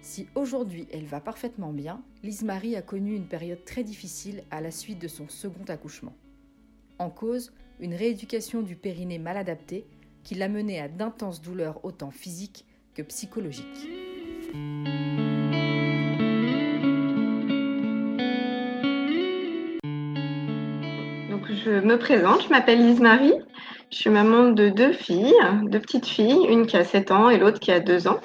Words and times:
Si 0.00 0.26
aujourd'hui 0.34 0.86
elle 0.92 1.04
va 1.04 1.20
parfaitement 1.20 1.72
bien, 1.72 2.02
Lise 2.22 2.42
Marie 2.42 2.76
a 2.76 2.82
connu 2.82 3.14
une 3.14 3.26
période 3.28 3.64
très 3.64 3.84
difficile 3.84 4.44
à 4.50 4.60
la 4.60 4.70
suite 4.70 5.00
de 5.00 5.08
son 5.08 5.28
second 5.28 5.64
accouchement. 5.68 6.14
En 6.98 7.10
cause, 7.10 7.52
une 7.80 7.94
rééducation 7.94 8.62
du 8.62 8.76
périnée 8.76 9.18
mal 9.18 9.36
adapté 9.36 9.86
qui 10.24 10.34
l'a 10.34 10.48
menée 10.48 10.80
à 10.80 10.88
d'intenses 10.88 11.40
douleurs 11.40 11.84
autant 11.84 12.10
physiques 12.10 12.64
que 12.94 13.02
psychologiques. 13.02 13.88
Je 21.64 21.80
me 21.80 21.98
présente, 21.98 22.44
je 22.44 22.48
m'appelle 22.48 22.86
Lise 22.86 23.00
Marie, 23.00 23.34
je 23.90 23.96
suis 23.96 24.10
maman 24.10 24.52
de 24.52 24.68
deux 24.68 24.92
filles, 24.92 25.34
deux 25.64 25.80
petites 25.80 26.06
filles, 26.06 26.46
une 26.48 26.66
qui 26.66 26.76
a 26.76 26.84
7 26.84 27.10
ans 27.10 27.30
et 27.30 27.38
l'autre 27.38 27.58
qui 27.58 27.70
a 27.72 27.80
2 27.80 28.08
ans. 28.08 28.20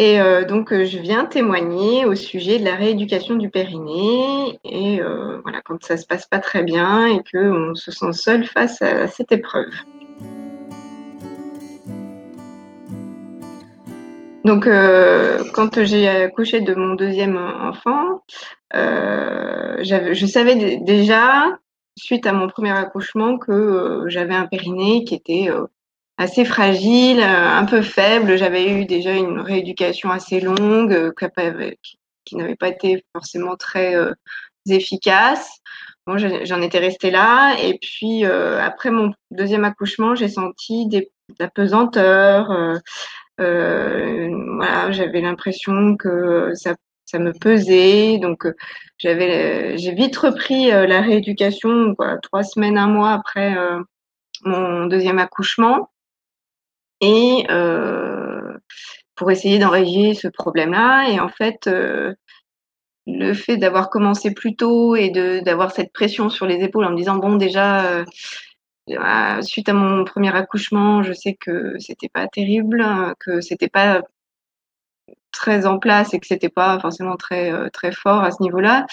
Et 0.00 0.20
euh, 0.20 0.44
donc, 0.44 0.72
euh, 0.72 0.84
je 0.84 0.96
viens 0.96 1.24
témoigner 1.24 2.06
au 2.06 2.14
sujet 2.14 2.60
de 2.60 2.64
la 2.64 2.76
rééducation 2.76 3.34
du 3.34 3.50
périnée 3.50 4.60
et 4.62 5.00
euh, 5.00 5.40
voilà, 5.42 5.60
quand 5.64 5.84
ça 5.84 5.96
se 5.96 6.06
passe 6.06 6.24
pas 6.24 6.38
très 6.38 6.62
bien 6.62 7.06
et 7.08 7.20
qu'on 7.28 7.74
se 7.74 7.90
sent 7.90 8.12
seul 8.12 8.44
face 8.44 8.80
à 8.80 9.08
cette 9.08 9.32
épreuve. 9.32 9.72
Donc, 14.44 14.68
quand 15.52 15.84
j'ai 15.84 16.08
accouché 16.08 16.60
de 16.60 16.74
mon 16.74 16.94
deuxième 16.94 17.36
enfant, 17.36 18.22
je 18.72 20.26
savais 20.26 20.78
déjà, 20.80 21.58
suite 21.96 22.24
à 22.24 22.32
mon 22.32 22.46
premier 22.48 22.70
accouchement, 22.70 23.36
que 23.36 24.04
j'avais 24.06 24.36
un 24.36 24.46
périnée 24.46 25.02
qui 25.02 25.16
était 25.16 25.50
assez 26.18 26.44
fragile, 26.44 27.20
euh, 27.20 27.48
un 27.48 27.64
peu 27.64 27.80
faible. 27.80 28.36
J'avais 28.36 28.68
eu 28.70 28.84
déjà 28.84 29.12
une 29.12 29.40
rééducation 29.40 30.10
assez 30.10 30.40
longue 30.40 30.92
euh, 30.92 31.12
qui, 32.24 32.36
n'avait 32.36 32.56
pas 32.56 32.68
été 32.68 33.04
forcément 33.14 33.56
très 33.56 33.94
euh, 33.94 34.12
efficace. 34.68 35.60
Bon, 36.06 36.18
j'en 36.18 36.60
étais 36.60 36.78
restée 36.78 37.10
là. 37.10 37.54
Et 37.62 37.78
puis, 37.78 38.24
après 38.24 38.90
mon 38.90 39.12
deuxième 39.30 39.64
accouchement, 39.64 40.14
j'ai 40.14 40.28
senti 40.28 40.88
de 40.88 41.06
la 41.38 41.48
pesanteur. 41.48 42.48
voilà, 43.38 44.90
j'avais 44.90 45.20
l'impression 45.20 45.96
que 45.96 46.52
ça, 46.54 46.74
me 47.18 47.32
pesait. 47.32 48.18
Donc, 48.18 48.46
j'avais, 48.96 49.76
j'ai 49.76 49.92
vite 49.92 50.16
repris 50.16 50.70
la 50.70 51.02
rééducation, 51.02 51.94
trois 52.22 52.42
semaines, 52.42 52.78
un 52.78 52.88
mois 52.88 53.12
après 53.12 53.54
mon 54.44 54.86
deuxième 54.86 55.18
accouchement 55.18 55.90
et 57.00 57.46
euh, 57.50 58.58
pour 59.14 59.30
essayer 59.30 59.58
d'enrayer 59.58 60.14
ce 60.14 60.28
problème-là. 60.28 61.08
Et 61.10 61.20
en 61.20 61.28
fait, 61.28 61.66
euh, 61.66 62.14
le 63.06 63.34
fait 63.34 63.56
d'avoir 63.56 63.90
commencé 63.90 64.32
plus 64.32 64.56
tôt 64.56 64.96
et 64.96 65.10
d'avoir 65.10 65.72
cette 65.72 65.92
pression 65.92 66.28
sur 66.28 66.46
les 66.46 66.62
épaules 66.62 66.84
en 66.84 66.90
me 66.90 66.96
disant 66.96 67.16
bon 67.16 67.36
déjà 67.36 67.84
euh, 67.86 68.04
suite 69.42 69.68
à 69.68 69.72
mon 69.72 70.04
premier 70.04 70.34
accouchement, 70.34 71.02
je 71.02 71.12
sais 71.12 71.34
que 71.34 71.74
c'était 71.78 72.08
pas 72.08 72.26
terrible, 72.26 72.84
que 73.20 73.40
c'était 73.40 73.68
pas 73.68 74.02
très 75.32 75.66
en 75.66 75.78
place 75.78 76.14
et 76.14 76.20
que 76.20 76.26
c'était 76.26 76.48
pas 76.48 76.78
forcément 76.80 77.16
très 77.16 77.70
très 77.70 77.92
fort 77.92 78.22
à 78.22 78.30
ce 78.30 78.42
niveau-là. 78.42 78.86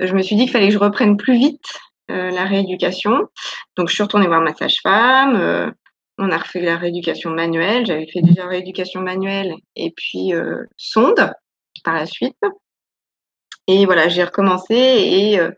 Je 0.00 0.14
me 0.14 0.22
suis 0.22 0.36
dit 0.36 0.42
qu'il 0.42 0.52
fallait 0.52 0.68
que 0.68 0.74
je 0.74 0.78
reprenne 0.78 1.16
plus 1.16 1.36
vite 1.36 1.80
la 2.08 2.44
rééducation. 2.44 3.28
Donc 3.76 3.88
je 3.88 3.94
suis 3.94 4.02
retournée 4.02 4.26
voir 4.28 4.40
ma 4.40 4.54
sage-femme. 4.54 5.74
On 6.18 6.30
a 6.30 6.38
refait 6.38 6.60
la 6.60 6.76
rééducation 6.76 7.30
manuelle. 7.30 7.86
J'avais 7.86 8.06
fait 8.06 8.22
déjà 8.22 8.46
rééducation 8.46 9.00
manuelle 9.00 9.54
et 9.74 9.90
puis 9.90 10.32
euh, 10.32 10.64
sonde 10.76 11.32
par 11.84 11.94
la 11.94 12.06
suite. 12.06 12.38
Et 13.66 13.84
voilà, 13.84 14.08
j'ai 14.08 14.24
recommencé 14.24 14.74
et 14.74 15.40
euh, 15.40 15.50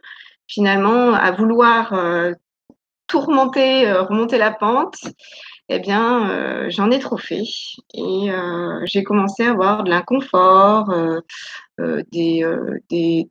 finalement, 0.49 1.13
à 1.13 1.31
vouloir 1.31 1.93
euh, 1.93 2.33
tout 3.07 3.21
remonter, 3.21 3.91
remonter 3.93 4.37
la 4.39 4.51
pente, 4.51 4.97
eh 5.71 5.79
bien, 5.79 6.69
j'en 6.69 6.91
ai 6.91 6.99
trop 6.99 7.17
fait. 7.17 7.45
Et 7.95 8.29
j'ai 8.85 9.03
commencé 9.03 9.45
à 9.45 9.53
avoir 9.53 9.83
de 9.83 9.89
l'inconfort, 9.89 10.95
des, 11.79 12.45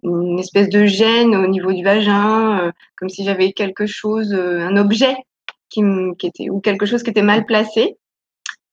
une 0.01 0.39
espèce 0.39 0.69
de 0.69 0.85
gêne 0.87 1.35
au 1.35 1.45
niveau 1.45 1.73
du 1.73 1.83
vagin, 1.83 2.71
comme 2.95 3.09
si 3.09 3.23
j'avais 3.23 3.53
quelque 3.53 3.85
chose, 3.85 4.33
un 4.33 4.77
objet 4.77 5.16
qui, 5.69 5.81
était 6.23 6.50
ou 6.50 6.59
quelque 6.59 6.85
chose 6.85 7.03
qui 7.03 7.09
était 7.09 7.22
mal 7.22 7.45
placé. 7.45 7.97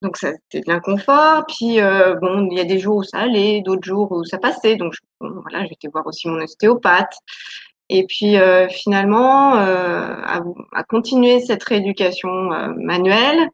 Donc 0.03 0.17
ça 0.17 0.33
c'était 0.33 0.65
de 0.67 0.73
l'inconfort. 0.73 1.45
Puis 1.47 1.81
euh, 1.81 2.15
bon, 2.17 2.49
il 2.51 2.59
y 2.59 2.61
a 2.61 2.65
des 2.65 2.79
jours 2.79 2.97
où 2.97 3.03
ça 3.03 3.19
allait, 3.19 3.63
d'autres 3.63 3.85
jours 3.85 4.13
où 4.13 4.25
ça 4.25 4.39
passait. 4.39 4.77
Donc 4.77 4.95
bon, 5.21 5.41
voilà, 5.43 5.65
été 5.65 5.89
voir 5.89 6.07
aussi 6.07 6.29
mon 6.29 6.43
ostéopathe. 6.43 7.17
Et 7.89 8.07
puis 8.07 8.37
euh, 8.37 8.69
finalement, 8.69 9.57
euh, 9.57 10.15
à, 10.25 10.41
à, 10.73 10.85
continuer 10.85 11.41
cette 11.41 11.65
rééducation 11.65 12.29
manuelle, 12.77 13.49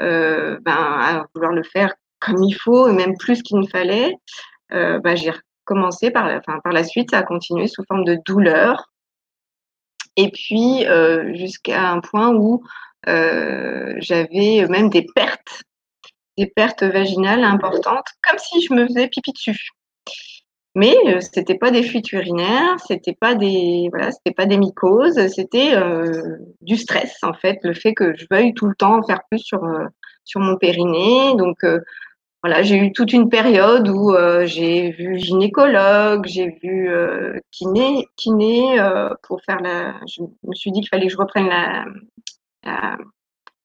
ben, 0.00 0.62
à 0.66 1.26
vouloir 1.34 1.52
le 1.52 1.62
faire 1.62 1.94
comme 2.18 2.42
il 2.42 2.54
faut 2.54 2.88
et 2.88 2.92
même 2.92 3.16
plus 3.16 3.42
qu'il 3.42 3.58
ne 3.58 3.66
fallait, 3.66 4.16
ben, 4.70 5.16
j'ai 5.16 5.32
recommencé 5.64 6.10
par, 6.10 6.26
enfin, 6.26 6.58
par 6.64 6.72
la 6.72 6.82
suite, 6.82 7.10
ça 7.10 7.18
a 7.18 7.22
continué 7.22 7.68
sous 7.68 7.84
forme 7.86 8.04
de 8.04 8.18
douleur 8.26 8.91
et 10.16 10.30
puis 10.30 10.86
euh, 10.86 11.34
jusqu'à 11.34 11.90
un 11.90 12.00
point 12.00 12.34
où 12.34 12.62
euh, 13.08 13.94
j'avais 13.98 14.66
même 14.68 14.90
des 14.90 15.06
pertes, 15.14 15.64
des 16.38 16.46
pertes 16.46 16.82
vaginales 16.82 17.44
importantes, 17.44 18.06
comme 18.22 18.38
si 18.38 18.62
je 18.62 18.72
me 18.74 18.86
faisais 18.86 19.08
pipi 19.08 19.32
dessus. 19.32 19.70
Mais 20.74 20.96
euh, 21.06 21.20
c'était 21.20 21.58
pas 21.58 21.70
des 21.70 21.82
fuites 21.82 22.12
urinaires, 22.12 22.78
c'était 22.86 23.14
pas 23.14 23.34
voilà, 23.34 24.10
pas 24.36 24.46
des 24.46 24.56
mycoses, 24.56 25.26
c'était 25.28 25.74
euh, 25.74 26.38
du 26.62 26.76
stress 26.76 27.18
en 27.22 27.34
fait, 27.34 27.58
le 27.62 27.74
fait 27.74 27.92
que 27.92 28.16
je 28.16 28.26
veuille 28.30 28.54
tout 28.54 28.66
le 28.66 28.74
temps 28.74 29.02
faire 29.02 29.20
plus 29.30 29.40
sur 29.40 29.60
sur 30.24 30.40
mon 30.40 30.56
périnée. 30.56 31.34
Donc 31.36 31.58
voilà, 32.42 32.62
j'ai 32.62 32.76
eu 32.76 32.92
toute 32.92 33.12
une 33.12 33.28
période 33.28 33.88
où 33.88 34.12
euh, 34.14 34.46
j'ai 34.46 34.90
vu 34.90 35.16
gynécologue, 35.16 36.26
j'ai 36.26 36.58
vu 36.60 36.88
euh, 36.90 37.38
kiné, 37.52 38.08
kiné 38.16 38.80
euh, 38.80 39.10
pour 39.22 39.40
faire 39.42 39.60
la. 39.60 39.94
Je 40.08 40.22
me 40.42 40.54
suis 40.54 40.72
dit 40.72 40.80
qu'il 40.80 40.88
fallait 40.88 41.06
que 41.06 41.12
je 41.12 41.18
reprenne 41.18 41.48
la, 41.48 41.84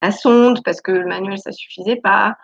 la, 0.01 0.11
sonde 0.11 0.61
parce 0.63 0.81
que 0.81 0.91
le 0.91 1.07
manuel 1.07 1.39
ça 1.39 1.51
suffisait 1.51 1.95
pas. 1.95 2.35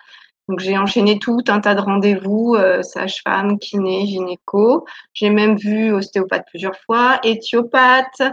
Donc 0.49 0.59
j'ai 0.59 0.75
enchaîné 0.77 1.19
tout 1.19 1.39
un 1.47 1.61
tas 1.61 1.75
de 1.75 1.81
rendez-vous, 1.81 2.57
sage-femme, 2.81 3.59
kiné, 3.59 4.07
gynéco. 4.07 4.85
J'ai 5.13 5.29
même 5.29 5.55
vu 5.55 5.93
ostéopathe 5.93 6.45
plusieurs 6.49 6.75
fois, 6.79 7.19
éthiopathe, 7.23 8.23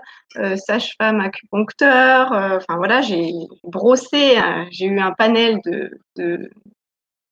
sage-femme, 0.57 1.21
acupuncteur. 1.21 2.33
Enfin 2.33 2.77
voilà, 2.79 3.03
j'ai 3.03 3.31
brossé, 3.63 4.39
j'ai 4.71 4.87
eu 4.87 4.99
un 5.01 5.13
panel 5.13 5.61
de 6.17 6.51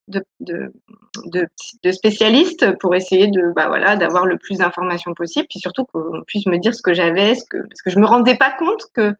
de, 0.08 1.92
spécialistes 1.92 2.78
pour 2.78 2.94
essayer 2.94 3.28
de 3.28 3.52
bah 3.54 3.68
voilà 3.68 3.96
d'avoir 3.96 4.26
le 4.26 4.38
plus 4.38 4.58
d'informations 4.58 5.14
possible 5.14 5.46
puis 5.48 5.60
surtout 5.60 5.84
qu'on 5.84 6.22
puisse 6.26 6.46
me 6.46 6.58
dire 6.58 6.74
ce 6.74 6.82
que 6.82 6.94
j'avais 6.94 7.34
ce 7.34 7.44
que 7.48 7.58
parce 7.58 7.82
que 7.82 7.90
je 7.90 7.98
me 7.98 8.06
rendais 8.06 8.36
pas 8.36 8.50
compte 8.50 8.84
que 8.94 9.14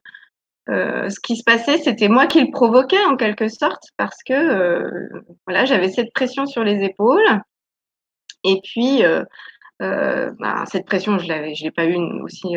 euh, 0.71 1.09
ce 1.09 1.19
qui 1.21 1.37
se 1.37 1.45
passait 1.45 1.79
c'était 1.79 2.09
moi 2.09 2.27
qui 2.27 2.43
le 2.43 2.51
provoquais 2.51 3.03
en 3.05 3.17
quelque 3.17 3.49
sorte 3.49 3.85
parce 3.97 4.23
que 4.23 4.35
euh, 4.35 5.09
voilà 5.47 5.65
j'avais 5.65 5.89
cette 5.89 6.13
pression 6.13 6.47
sur 6.47 6.63
les 6.63 6.85
épaules. 6.85 7.27
Et 8.45 8.61
puis 8.63 9.03
euh, 9.05 9.25
bah, 9.81 10.65
cette 10.71 10.87
pression 10.87 11.19
je 11.19 11.27
l'avais 11.27 11.55
je 11.55 11.65
l'ai 11.65 11.71
pas 11.71 11.87
eu 11.87 11.97
aussi 12.23 12.57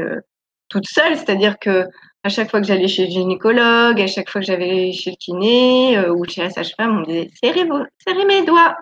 toute 0.71 0.88
seule 0.88 1.15
c'est-à-dire 1.18 1.59
que 1.59 1.85
à 2.23 2.29
chaque 2.29 2.50
fois 2.51 2.62
que 2.62 2.68
j'allais 2.68 2.88
chez 2.88 3.06
le 3.06 3.12
gynécologue, 3.12 4.00
à 4.00 4.07
chaque 4.07 4.29
fois 4.29 4.41
que 4.41 4.47
j'allais 4.47 4.91
chez 4.91 5.12
le 5.12 5.15
kiné 5.18 5.97
euh, 5.97 6.13
ou 6.13 6.25
chez 6.25 6.41
la 6.41 6.50
sage-femme, 6.50 6.97
on 6.97 7.00
me 7.01 7.06
disait 7.06 7.31
serrez, 7.44 7.65
vos, 7.65 7.83
serrez 8.06 8.25
mes 8.25 8.45
doigts. 8.45 8.75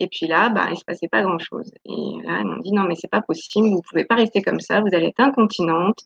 Et 0.00 0.08
puis 0.08 0.26
là, 0.26 0.48
bah, 0.48 0.66
il 0.72 0.76
se 0.76 0.84
passait 0.84 1.06
pas 1.06 1.22
grand-chose. 1.22 1.70
Et 1.84 2.26
là, 2.26 2.40
ils 2.40 2.46
m'ont 2.46 2.58
dit 2.58 2.72
non, 2.72 2.82
mais 2.82 2.96
c'est 2.96 3.10
pas 3.10 3.22
possible, 3.22 3.68
vous 3.68 3.82
pouvez 3.88 4.04
pas 4.04 4.16
rester 4.16 4.42
comme 4.42 4.58
ça, 4.58 4.80
vous 4.80 4.92
allez 4.92 5.08
être 5.08 5.20
incontinente, 5.20 6.00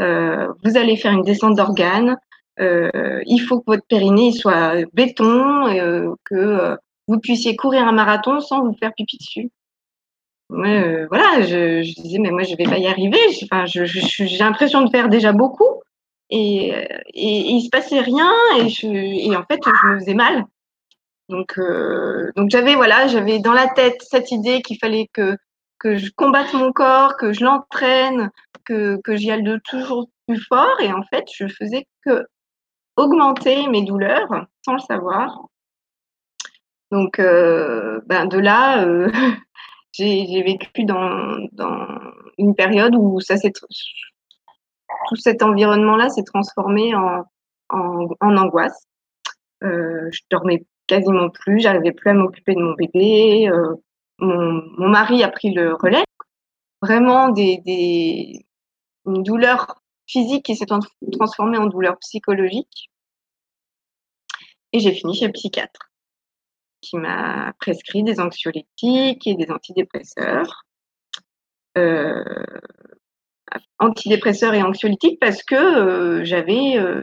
euh, 0.00 0.48
vous 0.64 0.78
allez 0.78 0.96
faire 0.96 1.12
une 1.12 1.22
descente 1.22 1.56
d'organes, 1.56 2.16
euh, 2.60 3.20
il 3.26 3.40
faut 3.40 3.60
que 3.60 3.66
votre 3.66 3.86
périnée 3.86 4.32
soit 4.32 4.76
béton, 4.94 5.66
que 6.24 6.76
vous 7.08 7.18
puissiez 7.18 7.56
courir 7.56 7.86
un 7.86 7.92
marathon 7.92 8.40
sans 8.40 8.64
vous 8.64 8.74
faire 8.74 8.94
pipi 8.94 9.18
dessus. 9.18 9.50
Moi, 10.52 11.06
voilà, 11.08 11.42
je, 11.42 11.82
je, 11.82 12.00
disais, 12.00 12.18
mais 12.18 12.30
moi, 12.30 12.42
je 12.42 12.56
vais 12.56 12.64
pas 12.64 12.78
y 12.78 12.86
arriver. 12.86 13.18
J'ai 13.66 14.38
l'impression 14.38 14.82
de 14.82 14.90
faire 14.90 15.08
déjà 15.08 15.32
beaucoup. 15.32 15.82
Et, 16.30 16.68
et, 16.68 17.50
il 17.50 17.62
se 17.62 17.68
passait 17.68 18.00
rien. 18.00 18.30
Et, 18.58 18.68
je, 18.68 18.86
et 18.86 19.36
en 19.36 19.44
fait, 19.44 19.60
je 19.64 19.88
me 19.88 19.98
faisais 19.98 20.14
mal. 20.14 20.44
Donc, 21.28 21.58
euh, 21.58 22.30
donc 22.36 22.50
j'avais 22.50 22.74
voilà, 22.74 23.06
j'avais 23.06 23.38
dans 23.38 23.52
la 23.52 23.68
tête 23.68 24.02
cette 24.02 24.30
idée 24.32 24.60
qu'il 24.62 24.78
fallait 24.78 25.08
que 25.12 25.36
que 25.78 25.96
je 25.96 26.10
combatte 26.14 26.52
mon 26.52 26.72
corps, 26.72 27.16
que 27.16 27.32
je 27.32 27.44
l'entraîne, 27.44 28.30
que 28.64 29.00
que 29.02 29.16
j'y 29.16 29.30
aille 29.30 29.42
de 29.42 29.60
toujours 29.64 30.08
plus 30.26 30.40
fort. 30.46 30.80
Et 30.80 30.92
en 30.92 31.02
fait, 31.04 31.24
je 31.34 31.46
faisais 31.48 31.86
que 32.04 32.26
augmenter 32.96 33.66
mes 33.68 33.82
douleurs 33.82 34.46
sans 34.64 34.74
le 34.74 34.80
savoir. 34.80 35.40
Donc, 36.90 37.18
euh, 37.18 38.00
ben 38.06 38.26
de 38.26 38.38
là, 38.38 38.84
euh, 38.84 39.10
j'ai 39.92 40.42
vécu 40.42 40.84
dans, 40.84 41.38
dans 41.52 41.86
une 42.38 42.54
période 42.54 42.94
où 42.96 43.20
ça 43.20 43.36
tout 45.08 45.16
cet 45.16 45.42
environnement-là 45.42 46.08
s'est 46.10 46.24
transformé 46.24 46.94
en, 46.94 47.24
en, 47.68 48.08
en 48.20 48.36
angoisse. 48.36 48.86
Euh, 49.62 50.08
je 50.10 50.20
dormais 50.30 50.64
quasiment 50.86 51.30
plus, 51.30 51.60
j'arrivais 51.60 51.92
plus 51.92 52.10
à 52.10 52.14
m'occuper 52.14 52.54
de 52.54 52.60
mon 52.60 52.74
bébé. 52.74 53.48
Euh, 53.48 53.74
mon, 54.18 54.62
mon, 54.78 54.88
mari 54.88 55.22
a 55.22 55.28
pris 55.28 55.52
le 55.52 55.74
relais. 55.74 56.04
Vraiment 56.80 57.28
des, 57.28 57.58
des 57.58 58.44
une 59.06 59.22
douleur 59.22 59.82
physique 60.06 60.44
qui 60.44 60.56
s'est 60.56 60.66
transformée 60.66 61.58
en 61.58 61.66
douleur 61.66 61.98
psychologique. 61.98 62.90
Et 64.72 64.80
j'ai 64.80 64.92
fini 64.92 65.14
chez 65.14 65.26
le 65.26 65.32
psychiatre 65.32 65.91
qui 66.82 66.98
m'a 66.98 67.54
prescrit 67.58 68.02
des 68.02 68.20
anxiolytiques 68.20 69.26
et 69.26 69.34
des 69.34 69.50
antidépresseurs. 69.50 70.64
Euh, 71.78 72.22
antidépresseurs 73.78 74.52
et 74.52 74.62
anxiolytiques 74.62 75.18
parce 75.20 75.42
que 75.42 75.54
euh, 75.54 76.24
j'avais 76.24 76.78
euh, 76.78 77.02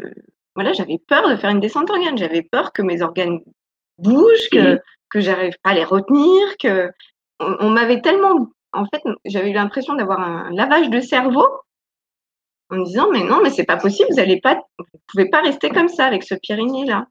voilà, 0.53 0.73
j'avais 0.73 0.99
peur 1.07 1.27
de 1.27 1.35
faire 1.35 1.49
une 1.49 1.59
descente 1.59 1.87
d'organes. 1.87 2.17
J'avais 2.17 2.43
peur 2.43 2.73
que 2.73 2.81
mes 2.81 3.01
organes 3.01 3.39
bougent, 3.97 4.49
que, 4.51 4.75
mmh. 4.75 4.79
que 5.09 5.19
j'arrive 5.19 5.55
pas 5.63 5.71
à 5.71 5.73
les 5.73 5.83
retenir, 5.83 6.57
que 6.57 6.91
on, 7.39 7.69
m'avait 7.69 8.01
tellement. 8.01 8.47
En 8.73 8.85
fait, 8.85 9.01
j'avais 9.25 9.51
eu 9.51 9.53
l'impression 9.53 9.95
d'avoir 9.95 10.19
un 10.19 10.51
lavage 10.51 10.89
de 10.89 10.99
cerveau 10.99 11.47
en 12.69 12.77
me 12.77 12.85
disant 12.85 13.09
mais 13.11 13.23
non, 13.23 13.41
mais 13.41 13.49
c'est 13.49 13.63
pas 13.63 13.77
possible, 13.77 14.09
vous 14.11 14.19
allez 14.19 14.39
pas, 14.41 14.61
vous 14.77 14.99
pouvez 15.07 15.29
pas 15.29 15.41
rester 15.41 15.69
comme 15.69 15.87
ça 15.87 16.05
avec 16.05 16.23
ce 16.23 16.35
Pyrénées 16.35 16.85
là. 16.85 17.07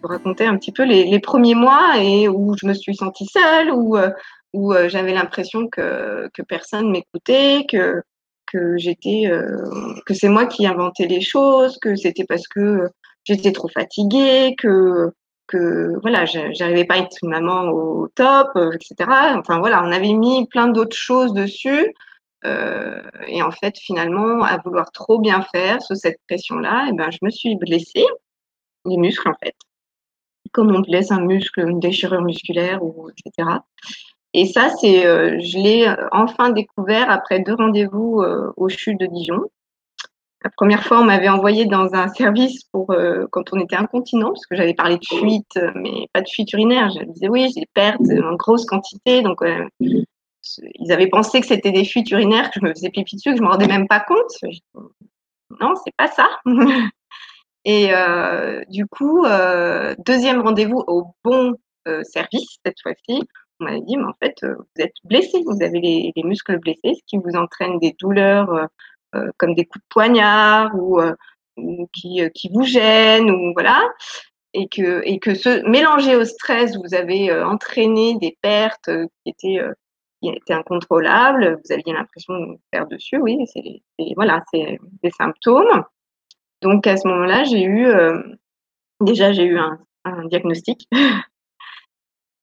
Pour 0.00 0.10
raconter 0.10 0.46
un 0.46 0.56
petit 0.56 0.72
peu 0.72 0.84
les, 0.84 1.18
premiers 1.20 1.54
mois 1.54 1.98
et 1.98 2.28
où 2.28 2.56
je 2.56 2.66
me 2.66 2.72
suis 2.74 2.94
sentie 2.94 3.26
seule, 3.26 3.70
où, 3.72 3.96
euh, 3.96 4.10
où 4.52 4.72
euh, 4.72 4.88
j'avais 4.88 5.12
l'impression 5.12 5.68
que, 5.68 6.28
que 6.32 6.42
personne 6.42 6.90
m'écoutait, 6.90 7.66
que, 7.68 8.02
que 8.46 8.76
j'étais, 8.78 9.26
euh, 9.26 9.94
que 10.06 10.14
c'est 10.14 10.28
moi 10.28 10.46
qui 10.46 10.66
inventais 10.66 11.06
les 11.06 11.20
choses, 11.20 11.78
que 11.78 11.96
c'était 11.96 12.24
parce 12.24 12.48
que 12.48 12.88
j'étais 13.24 13.52
trop 13.52 13.68
fatiguée, 13.68 14.54
que 14.58 15.12
que 15.46 15.98
voilà, 16.02 16.26
j'arrivais 16.26 16.84
pas 16.84 16.94
à 16.94 16.98
être 16.98 17.18
maman 17.24 17.70
au 17.70 18.06
top, 18.14 18.50
etc. 18.72 19.10
Enfin 19.36 19.58
voilà, 19.58 19.82
on 19.84 19.90
avait 19.90 20.12
mis 20.12 20.46
plein 20.46 20.68
d'autres 20.68 20.96
choses 20.96 21.32
dessus. 21.34 21.92
Et 22.44 23.42
en 23.42 23.50
fait, 23.50 23.76
finalement, 23.76 24.44
à 24.44 24.58
vouloir 24.64 24.92
trop 24.92 25.18
bien 25.18 25.42
faire 25.52 25.82
sous 25.82 25.96
cette 25.96 26.18
pression-là, 26.28 26.86
eh 26.88 26.92
ben, 26.92 27.10
je 27.10 27.18
me 27.22 27.30
suis 27.30 27.56
blessée, 27.56 28.06
les 28.84 28.96
muscles 28.96 29.28
en 29.28 29.34
fait, 29.42 29.54
comme 30.52 30.74
on 30.74 30.80
blesse 30.80 31.10
un 31.10 31.20
muscle, 31.20 31.60
une 31.60 31.80
déchirure 31.80 32.22
musculaire, 32.22 32.82
ou 32.82 33.08
etc. 33.10 33.60
Et 34.32 34.46
ça, 34.46 34.70
c'est, 34.80 35.06
euh, 35.06 35.40
je 35.40 35.58
l'ai 35.58 35.88
euh, 35.88 36.08
enfin 36.12 36.50
découvert 36.50 37.10
après 37.10 37.40
deux 37.40 37.54
rendez-vous 37.54 38.20
euh, 38.20 38.52
au 38.56 38.68
CHU 38.68 38.94
de 38.94 39.06
Dijon. 39.06 39.40
La 40.42 40.50
première 40.56 40.84
fois, 40.84 41.00
on 41.00 41.04
m'avait 41.04 41.28
envoyé 41.28 41.66
dans 41.66 41.94
un 41.94 42.08
service 42.14 42.64
pour 42.72 42.94
quand 43.30 43.52
on 43.52 43.60
était 43.60 43.76
incontinent, 43.76 44.28
parce 44.28 44.46
que 44.46 44.56
j'avais 44.56 44.74
parlé 44.74 44.96
de 44.96 45.04
fuite, 45.04 45.58
mais 45.74 46.08
pas 46.12 46.22
de 46.22 46.28
fuite 46.28 46.52
urinaire. 46.52 46.90
Je 46.90 47.04
disais 47.04 47.28
oui, 47.28 47.52
j'ai 47.54 47.66
des 48.00 48.22
en 48.22 48.36
grosse 48.36 48.64
quantité, 48.64 49.22
donc 49.22 49.42
ils 49.80 50.92
avaient 50.92 51.08
pensé 51.08 51.40
que 51.40 51.46
c'était 51.46 51.72
des 51.72 51.84
fuites 51.84 52.10
urinaires, 52.10 52.50
que 52.50 52.60
je 52.60 52.64
me 52.64 52.70
faisais 52.70 52.88
pipi 52.88 53.16
dessus, 53.16 53.32
que 53.32 53.36
je 53.36 53.42
me 53.42 53.48
rendais 53.48 53.66
même 53.66 53.86
pas 53.86 54.00
compte. 54.00 54.32
Non, 55.60 55.74
c'est 55.84 55.94
pas 55.96 56.08
ça. 56.08 56.28
Et 57.64 57.90
du 58.68 58.86
coup, 58.86 59.24
deuxième 59.98 60.40
rendez-vous 60.40 60.82
au 60.86 61.14
bon 61.24 61.54
service 62.04 62.58
cette 62.64 62.80
fois-ci 62.82 63.22
on 63.60 63.64
m'a 63.64 63.80
dit, 63.80 63.96
mais 63.96 64.04
en 64.04 64.14
fait, 64.22 64.36
euh, 64.42 64.54
vous 64.56 64.82
êtes 64.82 64.94
blessé, 65.04 65.42
vous 65.44 65.62
avez 65.62 65.80
les, 65.80 66.22
muscles 66.24 66.58
blessés, 66.58 66.94
ce 66.94 67.02
qui 67.06 67.18
vous 67.18 67.36
entraîne 67.36 67.78
des 67.78 67.94
douleurs 67.98 68.52
euh, 68.52 68.66
euh, 69.14 69.30
comme 69.38 69.54
des 69.54 69.64
coups 69.64 69.82
de 69.82 69.88
poignard 69.88 70.74
ou, 70.74 71.00
qui, 71.92 72.50
vous 72.52 72.64
gênent, 72.64 73.30
ou 73.30 73.52
voilà. 73.52 73.82
Et 74.52 74.68
que, 74.68 75.02
et 75.04 75.18
que 75.20 75.34
ce 75.34 75.62
mélangé 75.68 76.16
au 76.16 76.24
stress, 76.24 76.76
vous 76.76 76.94
avez 76.94 77.32
entraîné 77.42 78.18
des 78.18 78.36
pertes 78.40 78.90
qui 79.22 79.30
étaient 79.30 79.60
qui 80.22 80.28
étaient 80.28 80.52
incontrôlables, 80.52 81.58
vous 81.64 81.72
aviez 81.72 81.94
l'impression 81.94 82.34
de 82.34 82.58
faire 82.74 82.86
dessus, 82.86 83.16
oui, 83.18 83.38
c'est 83.46 84.14
voilà, 84.16 84.42
c'est 84.52 84.78
des 85.02 85.10
symptômes. 85.10 85.84
Donc 86.62 86.86
à 86.86 86.96
ce 86.96 87.06
moment-là, 87.08 87.44
j'ai 87.44 87.64
eu 87.64 87.88
déjà 89.00 89.32
j'ai 89.32 89.44
eu 89.44 89.58
un, 89.58 89.78
diagnostic 90.26 90.88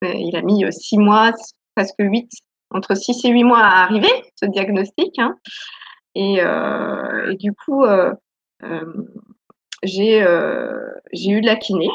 il 0.01 0.35
a 0.35 0.41
mis 0.41 0.63
euh, 0.63 0.71
six 0.71 0.97
mois, 0.97 1.31
presque 1.75 1.95
huit, 1.99 2.29
entre 2.71 2.95
six 2.95 3.23
et 3.25 3.29
huit 3.29 3.43
mois 3.43 3.59
à 3.59 3.83
arriver, 3.83 4.11
ce 4.35 4.45
diagnostic. 4.45 5.17
Hein. 5.19 5.35
Et, 6.15 6.37
euh, 6.39 7.33
du 7.35 7.53
coup, 7.53 7.85
euh, 7.85 8.13
j'ai 9.83 10.19
eu 10.19 11.41
de 11.41 11.45
la 11.45 11.55
kiné, 11.55 11.89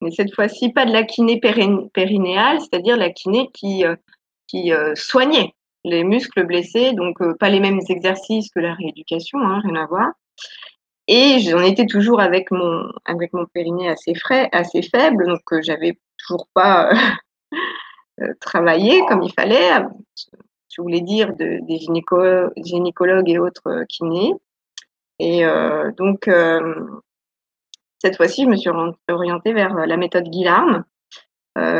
mais 0.00 0.10
cette 0.10 0.34
fois-ci, 0.34 0.72
pas 0.72 0.86
de 0.86 0.92
la 0.92 1.04
kiné 1.04 1.40
périnéale, 1.40 2.60
c'est-à-dire 2.60 2.96
la 2.96 3.10
kiné 3.10 3.50
qui, 3.52 3.84
qui 4.48 4.72
soignait 4.94 5.54
les 5.84 6.02
muscles 6.02 6.44
blessés, 6.44 6.92
donc 6.92 7.16
pas 7.38 7.48
les 7.48 7.60
mêmes 7.60 7.80
exercices 7.88 8.50
que 8.50 8.60
la 8.60 8.74
rééducation, 8.74 9.38
hein, 9.38 9.60
rien 9.62 9.76
à 9.76 9.86
voir. 9.86 10.12
Et 11.06 11.40
j'en 11.40 11.60
étais 11.60 11.86
toujours 11.86 12.20
avec 12.20 12.50
mon 12.50 12.90
avec 13.04 13.32
mon 13.34 13.44
périnée 13.46 13.88
assez 13.88 14.14
frais, 14.14 14.48
assez 14.52 14.82
faible, 14.82 15.26
donc 15.26 15.42
j'avais 15.60 15.98
toujours 16.18 16.48
pas 16.54 16.92
euh, 18.20 18.32
travailler 18.40 19.04
comme 19.06 19.22
il 19.22 19.32
fallait. 19.32 19.82
Je 20.74 20.82
voulais 20.82 21.00
dire 21.00 21.34
de, 21.36 21.60
des 21.66 21.78
gynécologues 22.64 23.28
et 23.28 23.38
autres 23.38 23.68
euh, 23.68 23.84
kinés. 23.88 24.32
Et 25.20 25.44
euh, 25.46 25.92
donc, 25.92 26.28
cette 27.98 28.16
fois-ci, 28.16 28.44
je 28.44 28.48
me 28.48 28.56
suis 28.56 28.70
orientée 29.08 29.52
vers 29.52 29.72
la 29.74 29.96
méthode 29.96 30.24
Guillarme, 30.24 30.84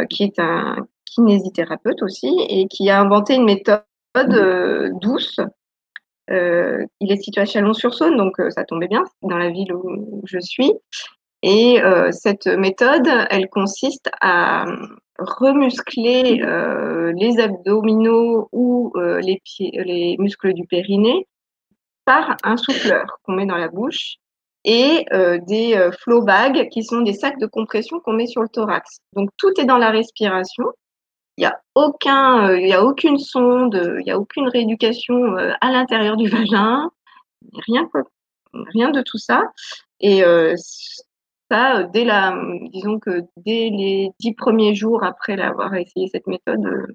qui 0.09 0.23
est 0.23 0.39
un 0.39 0.87
kinésithérapeute 1.05 2.03
aussi, 2.03 2.47
et 2.49 2.69
qui 2.69 2.91
a 2.91 3.01
inventé 3.01 3.35
une 3.35 3.45
méthode 3.45 3.83
douce. 5.01 5.41
Il 6.29 7.13
est 7.13 7.23
situé 7.23 7.43
à 7.43 7.47
Chalon-sur-Saône, 7.47 8.17
donc 8.17 8.37
ça 8.51 8.65
tombait 8.65 8.89
bien, 8.89 9.05
dans 9.23 9.39
la 9.39 9.51
ville 9.51 9.73
où 9.73 10.23
je 10.25 10.39
suis. 10.39 10.73
Et 11.43 11.81
cette 12.13 12.47
méthode, 12.47 13.09
elle 13.31 13.49
consiste 13.49 14.11
à 14.21 14.65
remuscler 15.19 16.43
euh, 16.43 17.13
les 17.13 17.39
abdominaux 17.39 18.49
ou 18.53 18.93
euh, 18.97 19.21
les, 19.21 20.17
muscles 20.19 20.53
du 20.55 20.67
périnée 20.67 21.27
par 22.05 22.37
un 22.43 22.57
souffleur 22.57 23.19
qu'on 23.23 23.33
met 23.33 23.47
dans 23.47 23.57
la 23.57 23.69
bouche 23.69 24.17
et 24.65 25.05
euh, 25.13 25.39
des 25.47 25.91
flow 26.01 26.23
bags 26.23 26.69
qui 26.71 26.83
sont 26.83 27.03
des 27.03 27.13
sacs 27.13 27.39
de 27.39 27.47
compression 27.47 28.01
qu'on 28.01 28.15
met 28.15 28.27
sur 28.27 28.43
le 28.43 28.49
thorax. 28.49 28.99
Donc 29.15 29.31
tout 29.37 29.53
est 29.61 29.67
dans 29.67 29.79
la 29.79 29.91
respiration. 29.91 30.65
Il 31.37 31.41
n'y 31.41 31.47
a 31.47 31.61
aucun, 31.75 32.55
y 32.57 32.73
a 32.73 32.85
aucune 32.85 33.19
sonde, 33.19 33.99
il 33.99 34.05
n'y 34.05 34.13
a 34.13 34.19
aucune 34.19 34.49
rééducation 34.49 35.37
à 35.61 35.73
l'intérieur 35.73 36.17
du 36.17 36.29
vagin, 36.29 36.91
rien, 37.67 37.89
rien 38.53 38.91
de 38.91 39.03
tout 39.03 39.19
ça. 39.19 39.43
Et 40.01 40.23
ça, 41.51 41.79
euh, 41.79 41.89
dès 41.93 42.05
la, 42.05 42.37
disons 42.73 42.99
que 42.99 43.23
dès 43.37 43.71
les 43.71 44.11
dix 44.21 44.35
premiers 44.35 44.75
jours 44.75 45.05
après 45.05 45.37
l'avoir 45.37 45.75
essayé 45.75 46.09
cette 46.09 46.27
méthode, 46.27 46.65
euh, 46.65 46.87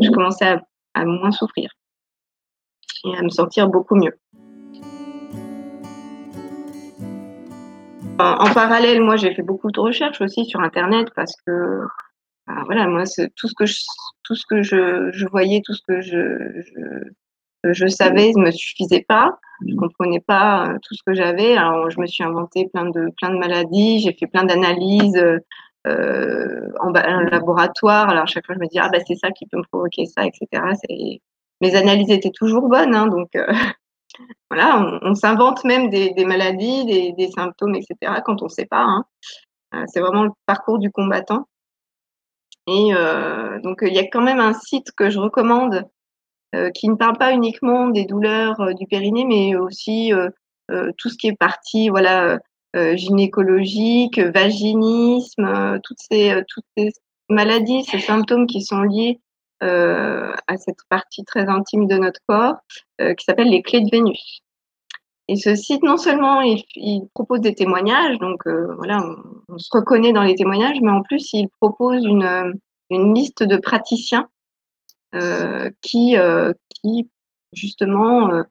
je 0.00 0.10
commençais 0.10 0.56
à, 0.94 1.04
moins 1.04 1.30
souffrir 1.30 1.70
et 3.04 3.16
à 3.16 3.22
me 3.22 3.28
sentir 3.28 3.68
beaucoup 3.68 3.96
mieux. 3.96 4.18
En, 8.18 8.52
parallèle, 8.54 9.02
moi, 9.02 9.16
j'ai 9.16 9.34
fait 9.34 9.42
beaucoup 9.42 9.72
de 9.72 9.80
recherches 9.80 10.20
aussi 10.20 10.44
sur 10.44 10.60
Internet 10.60 11.08
parce 11.16 11.34
que, 11.44 11.80
bah, 12.46 12.62
voilà, 12.66 12.86
moi, 12.86 13.04
tout 13.36 13.48
ce 13.48 13.54
que 13.54 13.66
je, 13.66 13.76
tout 14.24 14.34
ce 14.34 14.44
que 14.46 14.62
je, 14.62 15.26
voyais, 15.26 15.62
tout 15.64 15.74
ce 15.74 15.82
que 15.86 16.00
je 16.00 16.62
je 17.64 17.86
savais 17.86 18.32
ne 18.34 18.46
me 18.46 18.50
suffisait 18.50 19.04
pas. 19.06 19.38
Je 19.66 19.76
comprenais 19.76 20.20
pas 20.20 20.66
euh, 20.66 20.78
tout 20.82 20.94
ce 20.94 21.02
que 21.06 21.14
j'avais. 21.14 21.56
Alors, 21.56 21.90
je 21.90 22.00
me 22.00 22.06
suis 22.06 22.24
inventé 22.24 22.68
plein 22.68 22.86
de, 22.86 23.08
plein 23.16 23.30
de 23.30 23.38
maladies. 23.38 24.00
J'ai 24.00 24.12
fait 24.12 24.26
plein 24.26 24.44
d'analyses. 24.44 25.22
Euh, 25.86 26.68
en, 26.80 26.90
laboratoire. 26.90 28.08
Alors, 28.08 28.28
chaque 28.28 28.46
fois, 28.46 28.54
je 28.54 28.60
me 28.60 28.68
dis, 28.68 28.78
ah, 28.78 28.88
bah, 28.88 28.98
c'est 29.06 29.16
ça 29.16 29.30
qui 29.30 29.46
peut 29.46 29.58
me 29.58 29.64
provoquer 29.64 30.06
ça, 30.06 30.24
etc. 30.24 30.62
Mes 31.60 31.74
analyses 31.74 32.10
étaient 32.10 32.30
toujours 32.30 32.68
bonnes, 32.68 32.94
hein, 32.94 33.06
donc 33.08 33.30
voilà, 34.50 34.98
on, 35.02 35.14
s'invente 35.14 35.64
même 35.64 35.90
des, 35.90 36.24
maladies, 36.24 37.14
des, 37.16 37.30
symptômes, 37.30 37.74
etc. 37.74 38.20
quand 38.24 38.42
on 38.42 38.46
ne 38.46 38.50
sait 38.50 38.66
pas. 38.66 38.84
Hein. 38.84 39.04
c'est 39.86 40.00
vraiment 40.00 40.24
le 40.24 40.30
parcours 40.46 40.78
du 40.78 40.90
combattant. 40.90 41.46
Et 42.68 42.92
donc, 43.62 43.80
il 43.82 43.92
y 43.92 43.98
a 43.98 44.06
quand 44.06 44.22
même 44.22 44.40
un 44.40 44.54
site 44.54 44.92
que 44.92 45.10
je 45.10 45.18
recommande 45.18 45.84
qui 46.74 46.88
ne 46.88 46.94
parle 46.94 47.16
pas 47.18 47.32
uniquement 47.32 47.88
des 47.88 48.04
douleurs 48.04 48.74
du 48.74 48.86
périnée, 48.86 49.24
mais 49.24 49.56
aussi 49.56 50.12
tout 50.68 51.08
ce 51.08 51.16
qui 51.16 51.28
est 51.28 51.36
partie, 51.36 51.88
voilà, 51.88 52.38
gynécologique, 52.74 54.18
vaginisme, 54.18 55.80
toutes 55.82 56.00
ces, 56.10 56.42
toutes 56.48 56.64
ces 56.76 56.92
maladies, 57.28 57.84
ces 57.84 57.98
symptômes 57.98 58.46
qui 58.46 58.62
sont 58.62 58.82
liés 58.82 59.20
à 59.60 60.56
cette 60.56 60.84
partie 60.88 61.24
très 61.24 61.48
intime 61.48 61.86
de 61.86 61.96
notre 61.96 62.20
corps, 62.26 62.56
qui 62.98 63.24
s'appelle 63.24 63.50
les 63.50 63.62
clés 63.62 63.80
de 63.80 63.90
Vénus. 63.90 64.42
Et 65.32 65.36
ce 65.36 65.54
site, 65.54 65.82
non 65.82 65.96
seulement 65.96 66.42
il, 66.42 67.08
propose 67.14 67.40
des 67.40 67.54
témoignages, 67.54 68.18
donc 68.18 68.46
voilà, 68.46 69.02
on, 69.48 69.56
se 69.56 69.70
reconnaît 69.72 70.12
dans 70.12 70.24
les 70.24 70.34
témoignages, 70.34 70.78
mais 70.82 70.90
en 70.90 71.00
plus 71.00 71.32
il 71.32 71.48
propose 71.58 72.04
une, 72.04 72.60
une 72.90 73.14
liste 73.14 73.42
de 73.42 73.56
praticiens 73.56 74.28
qui, 75.80 76.16
qui 76.74 77.10
justement 77.54 78.42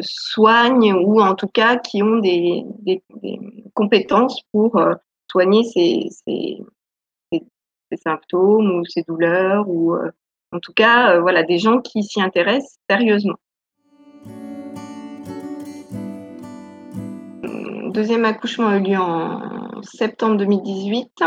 soignent 0.00 0.94
ou 0.94 1.20
en 1.20 1.36
tout 1.36 1.46
cas 1.46 1.76
qui 1.76 2.02
ont 2.02 2.18
des, 2.18 2.64
compétences 3.74 4.42
pour 4.50 4.82
soigner 5.30 5.62
ces, 5.62 6.08
ces, 6.26 6.58
ces, 7.32 7.96
symptômes 7.98 8.80
ou 8.80 8.84
ces 8.84 9.04
douleurs 9.04 9.68
ou 9.68 9.94
en 9.94 10.58
tout 10.58 10.72
cas 10.72 11.20
voilà 11.20 11.44
des 11.44 11.58
gens 11.58 11.80
qui 11.80 12.02
s'y 12.02 12.20
intéressent 12.20 12.80
sérieusement. 12.90 13.38
Deuxième 17.90 18.24
accouchement 18.24 18.68
a 18.68 18.76
eu 18.76 18.82
lieu 18.82 18.98
en 18.98 19.82
septembre 19.82 20.36
2018 20.36 21.24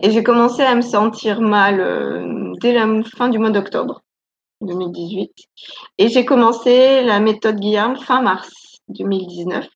et 0.00 0.10
j'ai 0.10 0.22
commencé 0.22 0.62
à 0.62 0.74
me 0.74 0.80
sentir 0.80 1.40
mal 1.40 2.54
dès 2.60 2.72
la 2.72 2.86
fin 3.16 3.28
du 3.28 3.38
mois 3.38 3.50
d'octobre. 3.50 4.02
2018. 4.60 5.32
Et 5.98 6.08
j'ai 6.08 6.24
commencé 6.24 7.02
la 7.02 7.20
méthode 7.20 7.60
Guillaume 7.60 7.96
fin 7.96 8.22
mars 8.22 8.80
2019. 8.88 9.66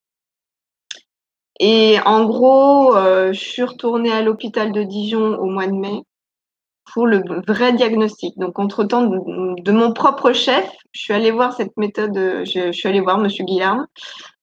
Et 1.61 1.99
en 2.05 2.25
gros, 2.25 2.97
euh, 2.97 3.33
je 3.33 3.41
suis 3.41 3.63
retournée 3.63 4.13
à 4.13 4.23
l'hôpital 4.23 4.73
de 4.73 4.83
Dijon 4.83 5.39
au 5.39 5.47
mois 5.47 5.67
de 5.67 5.73
mai 5.73 6.03
pour 6.93 7.07
le 7.07 7.23
vrai 7.47 7.73
diagnostic. 7.73 8.37
Donc, 8.39 8.59
entre-temps, 8.59 9.07
de, 9.07 9.73
mon 9.73 9.93
propre 9.93 10.33
chef, 10.33 10.69
je 10.93 11.01
suis 11.01 11.15
allée 11.15 11.31
voir 11.31 11.55
cette 11.55 11.77
méthode, 11.77 12.15
je, 12.45 12.73
suis 12.73 12.89
allée 12.89 13.01
voir 13.01 13.19
Monsieur 13.19 13.45
Guillaume. 13.45 13.87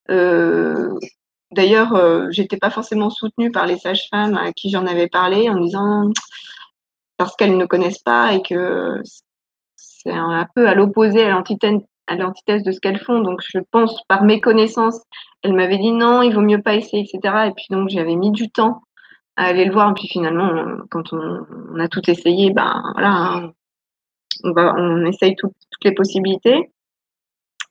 Euh, 0.10 0.98
D'ailleurs, 1.52 1.96
euh, 1.96 2.28
j'étais 2.32 2.58
pas 2.58 2.70
forcément 2.70 3.10
soutenue 3.10 3.52
par 3.52 3.66
les 3.66 3.78
sages-femmes 3.78 4.38
à 4.38 4.54
qui 4.54 4.70
j'en 4.70 4.86
avais 4.86 5.08
parlé 5.08 5.50
en 5.50 5.60
disant 5.60 6.10
parce 7.18 7.36
qu'elles 7.36 7.58
ne 7.58 7.66
connaissent 7.66 8.02
pas 8.02 8.34
et 8.34 8.42
que 8.42 9.02
c'est 9.76 10.12
un 10.12 10.48
peu 10.56 10.68
à 10.68 10.74
l'opposé, 10.76 11.24
à 11.26 11.30
l'antithèse 11.30 12.64
de 12.64 12.72
ce 12.72 12.80
qu'elles 12.80 13.00
font. 13.00 13.20
Donc, 13.20 13.42
je 13.44 13.60
pense, 13.72 14.02
par 14.08 14.24
mes 14.24 14.40
connaissances, 14.40 15.02
elle 15.44 15.54
m'avait 15.54 15.78
dit 15.78 15.92
non, 15.92 16.22
il 16.22 16.34
vaut 16.34 16.42
mieux 16.42 16.62
pas 16.62 16.76
essayer, 16.76 17.04
etc. 17.04 17.48
Et 17.48 17.52
puis, 17.52 17.68
donc, 17.70 17.90
j'avais 17.90 18.16
mis 18.16 18.32
du 18.32 18.50
temps 18.50 18.82
à 19.36 19.46
aller 19.46 19.66
le 19.66 19.74
voir. 19.74 19.92
Et 19.92 19.94
puis, 19.94 20.08
finalement, 20.08 20.52
quand 20.90 21.14
on, 21.14 21.80
a 21.80 21.88
tout 21.90 22.10
essayé, 22.10 22.52
ben 22.52 22.82
voilà, 22.94 23.12
hein, 23.12 23.52
on, 24.44 25.06
essaye 25.06 25.36
toutes 25.36 25.54
les 25.84 25.94
possibilités. 25.94 26.72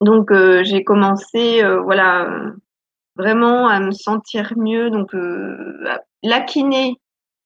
Donc, 0.00 0.30
euh, 0.30 0.62
j'ai 0.64 0.84
commencé, 0.84 1.62
euh, 1.64 1.80
voilà, 1.80 2.52
vraiment 3.20 3.68
à 3.68 3.80
me 3.80 3.92
sentir 3.92 4.52
mieux. 4.56 4.90
Donc, 4.90 5.14
euh, 5.14 5.84
la 6.22 6.40
kiné 6.40 6.96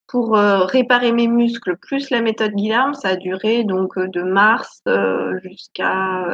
pour 0.07 0.37
euh, 0.37 0.64
réparer 0.64 1.12
mes 1.12 1.28
muscles, 1.28 1.76
plus 1.78 2.11
la 2.11 2.21
méthode 2.21 2.52
Guillaume, 2.52 2.95
ça 2.95 3.09
a 3.11 3.16
duré 3.16 3.64
donc 3.64 3.99
euh, 3.99 4.09
de 4.09 4.23
mars 4.23 4.83
jusqu'à, 5.43 6.26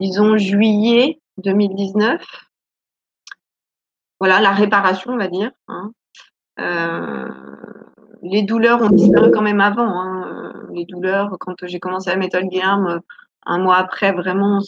disons, 0.00 0.36
juillet 0.36 1.20
2019. 1.38 2.22
Voilà, 4.20 4.40
la 4.40 4.52
réparation, 4.52 5.12
on 5.12 5.18
va 5.18 5.28
dire. 5.28 5.50
Hein. 5.68 5.92
les 8.22 8.42
douleurs 8.42 8.80
ont 8.82 8.88
disparu 8.88 9.30
quand 9.30 9.42
même 9.42 9.60
avant. 9.60 10.00
Hein. 10.00 10.68
Les 10.72 10.84
douleurs, 10.84 11.36
quand 11.40 11.54
j'ai 11.62 11.80
commencé 11.80 12.10
la 12.10 12.16
méthode 12.16 12.44
Guillaume, 12.44 13.00
un 13.44 13.58
mois 13.58 13.76
après, 13.76 14.12
vraiment, 14.12 14.60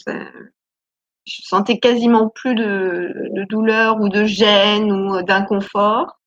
je 1.29 1.41
sentais 1.43 1.79
quasiment 1.79 2.29
plus 2.29 2.55
de, 2.55 3.45
douleur 3.49 3.99
ou 4.01 4.09
de 4.09 4.25
gêne 4.25 4.91
ou 4.91 5.21
d'inconfort. 5.21 6.19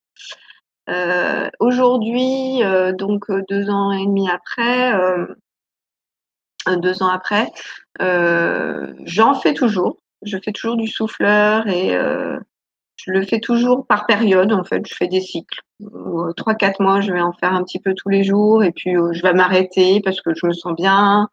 Euh, 0.88 1.48
aujourd'hui, 1.60 2.62
euh, 2.64 2.92
donc 2.92 3.30
euh, 3.30 3.42
deux 3.48 3.70
ans 3.70 3.92
et 3.92 4.04
demi 4.04 4.28
après, 4.28 4.92
deux 6.76 7.02
ans 7.02 7.08
après, 7.08 7.50
j'en 8.00 9.34
fais 9.34 9.54
toujours. 9.54 9.98
Je 10.22 10.38
fais 10.38 10.52
toujours 10.52 10.76
du 10.76 10.86
souffleur 10.86 11.66
et 11.66 11.90
je 12.96 13.10
le 13.10 13.22
fais 13.22 13.40
toujours 13.40 13.86
par 13.86 14.06
période. 14.06 14.52
En 14.52 14.62
fait, 14.62 14.86
je 14.86 14.94
fais 14.94 15.08
des 15.08 15.20
cycles. 15.20 15.60
Trois, 16.36 16.54
quatre 16.54 16.80
mois, 16.80 17.00
je 17.00 17.12
vais 17.12 17.20
en 17.20 17.32
faire 17.32 17.52
un 17.52 17.64
petit 17.64 17.80
peu 17.80 17.94
tous 17.94 18.08
les 18.08 18.22
jours 18.22 18.62
et 18.62 18.70
puis 18.70 18.92
je 18.92 19.22
vais 19.22 19.34
m'arrêter 19.34 20.00
parce 20.04 20.20
que 20.20 20.30
je 20.34 20.46
me 20.46 20.52
sens 20.52 20.74
bien. 20.76 21.28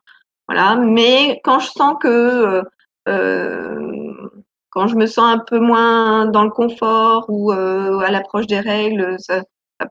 Voilà. 0.47 0.75
Mais 0.75 1.39
quand 1.43 1.59
je 1.59 1.69
sens 1.69 1.95
que 2.01 2.63
quand 3.05 4.87
je 4.87 4.95
me 4.95 5.07
sens 5.07 5.25
un 5.25 5.39
peu 5.39 5.59
moins 5.59 6.27
dans 6.27 6.43
le 6.43 6.51
confort 6.51 7.25
ou 7.27 7.51
euh, 7.51 7.99
à 7.99 8.11
l'approche 8.11 8.47
des 8.47 8.59
règles, 8.59 9.15
ça, 9.19 9.43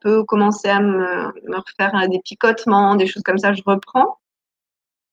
peut 0.02 0.22
commencer 0.22 0.68
à 0.68 0.80
me, 0.80 1.32
me, 1.48 1.56
refaire 1.56 2.08
des 2.10 2.20
picotements, 2.20 2.94
des 2.94 3.06
choses 3.06 3.22
comme 3.22 3.38
ça, 3.38 3.54
je 3.54 3.62
reprends. 3.64 4.18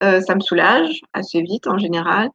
Euh, 0.02 0.20
ça 0.20 0.34
me 0.34 0.40
soulage 0.40 1.00
assez 1.14 1.40
vite 1.40 1.66
en 1.66 1.78
général. 1.78 2.30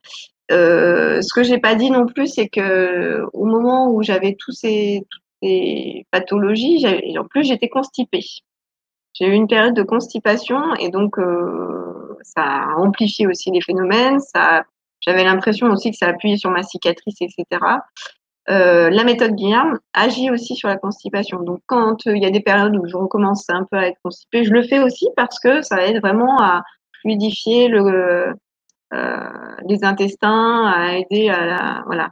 Euh, 0.51 1.21
ce 1.21 1.33
que 1.33 1.43
j'ai 1.43 1.59
pas 1.59 1.75
dit 1.75 1.91
non 1.91 2.07
plus, 2.07 2.27
c'est 2.27 2.49
que 2.49 3.23
au 3.33 3.45
moment 3.45 3.91
où 3.91 4.01
j'avais 4.01 4.35
tous 4.39 4.51
ces, 4.51 5.05
toutes 5.09 5.23
ces 5.43 6.05
pathologies, 6.11 6.83
en 7.17 7.25
plus 7.25 7.43
j'étais 7.43 7.69
constipée. 7.69 8.25
J'ai 9.13 9.27
eu 9.27 9.33
une 9.33 9.47
période 9.47 9.75
de 9.75 9.83
constipation 9.83 10.73
et 10.75 10.89
donc 10.89 11.19
euh, 11.19 12.17
ça 12.23 12.41
a 12.43 12.75
amplifié 12.77 13.27
aussi 13.27 13.51
les 13.51 13.61
phénomènes, 13.61 14.19
ça 14.19 14.63
j'avais 15.01 15.23
l'impression 15.23 15.67
aussi 15.67 15.91
que 15.91 15.97
ça 15.97 16.07
appuyait 16.07 16.37
sur 16.37 16.51
ma 16.51 16.63
cicatrice, 16.63 17.21
etc. 17.21 17.45
Euh, 18.49 18.89
la 18.89 19.03
méthode 19.03 19.35
Guillaume 19.35 19.79
agit 19.93 20.31
aussi 20.31 20.55
sur 20.55 20.67
la 20.67 20.77
constipation. 20.77 21.41
Donc, 21.41 21.59
quand 21.67 22.07
euh, 22.07 22.15
il 22.15 22.23
y 22.23 22.25
a 22.25 22.31
des 22.31 22.41
périodes 22.41 22.75
où 22.75 22.87
je 22.87 22.97
recommence 22.97 23.49
un 23.49 23.65
peu 23.69 23.77
à 23.77 23.87
être 23.87 23.99
constipée, 24.03 24.43
je 24.43 24.51
le 24.51 24.63
fais 24.63 24.79
aussi 24.79 25.07
parce 25.15 25.39
que 25.39 25.61
ça 25.61 25.85
aide 25.85 26.01
vraiment 26.01 26.39
à 26.41 26.63
fluidifier 27.01 27.67
le, 27.67 28.33
euh, 28.93 29.55
les 29.67 29.83
intestins, 29.83 30.65
à 30.65 30.97
aider 30.97 31.29
à 31.29 31.45
la, 31.45 31.83
voilà. 31.85 32.11